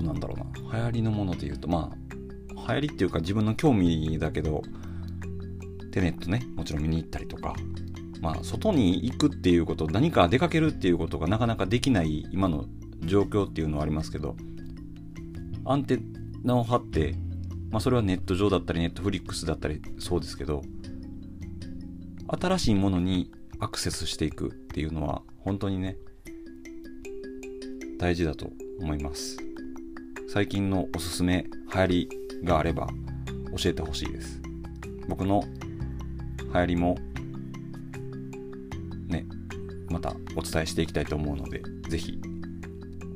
[0.00, 0.38] となんだろう
[0.68, 4.62] な流行りのもので言うとまあ流行りっていうか自分の興味だけど
[5.92, 7.54] テネットねもちろん見に行ったりとか
[8.20, 12.66] まあ、外に行くっていうこと、何か出かけるっていうことがなかなかできない今の
[13.00, 14.36] 状況っていうのはありますけど、
[15.64, 16.00] アンテ
[16.44, 17.14] ナを張って、
[17.70, 20.62] まあ、それはネット上だったり、ネットフリックスだったり、そうですけど、
[22.28, 25.96] 新しいものにアクセスしていくっていうのは、本当にね、
[27.98, 29.49] 大事だと思います。
[30.32, 32.08] 最近のおすすめ流行り
[32.44, 32.86] があれば
[33.60, 34.40] 教えてほしいです。
[35.08, 35.42] 僕の
[36.38, 36.96] 流行りも
[39.08, 39.26] ね、
[39.88, 42.20] またお伝えしていきたいと思うので、ぜひ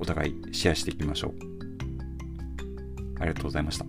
[0.01, 1.35] お互いシェアしていきましょう。
[3.21, 3.87] ありがとうございました。